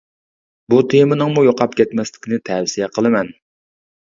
بۇ 0.73 0.79
تېمىنىڭمۇ 0.93 1.43
يوقاپ 1.49 1.77
كەتمەسلىكىنى 1.81 2.41
تەۋسىيە 2.51 2.91
قىلىمەن! 2.97 3.31